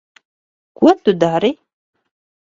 Ko 0.79 0.89
tu 1.03 1.11
dari? 1.23 1.51